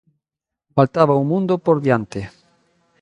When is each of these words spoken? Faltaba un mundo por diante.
Faltaba 0.75 1.19
un 1.21 1.27
mundo 1.33 1.53
por 1.65 1.77
diante. 1.85 2.21